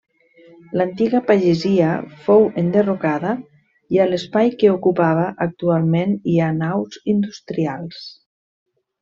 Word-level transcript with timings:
L'antiga 0.79 1.19
pagesia 1.25 1.89
fou 2.23 2.47
enderrocada 2.61 3.33
i 3.97 4.01
a 4.05 4.07
l'espai 4.13 4.49
que 4.63 4.73
ocupava, 4.79 5.27
actualment 5.47 6.17
hi 6.33 6.37
ha 6.41 6.49
naus 6.63 6.99
industrials. 7.15 8.03